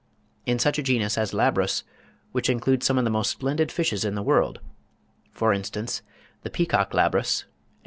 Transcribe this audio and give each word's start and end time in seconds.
In 0.47 0.57
such 0.57 0.79
a 0.79 0.81
genus 0.81 1.15
as 1.15 1.31
Labrus, 1.31 1.83
which 2.31 2.49
includes 2.49 2.87
some 2.87 2.97
of 2.97 3.03
the 3.03 3.11
most 3.11 3.29
splendid 3.29 3.71
fishes 3.71 4.03
in 4.03 4.15
the 4.15 4.23
world—for 4.23 5.53
instance, 5.53 6.01
the 6.41 6.49
Peacock 6.49 6.93
Labrus 6.93 7.43
(L. 7.43 7.49